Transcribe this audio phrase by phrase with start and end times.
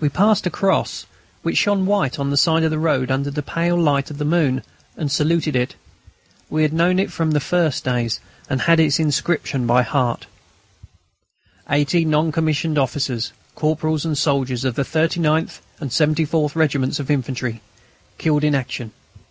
[0.00, 1.06] We passed a cross,
[1.40, 4.24] which shone white on the side of the road under the pale light of the
[4.26, 4.62] moon,
[4.98, 5.76] and saluted it.
[6.50, 10.26] We had known it from the first days, and had its inscription by heart:
[11.70, 17.62] 80 NON COMMISSIONED OFFICERS, CORPORALS, AND SOLDIERS OF THE 39TH AND 74TH REGIMENTS OF INFANTRY,
[18.18, 18.92] KILLED IN ACTION.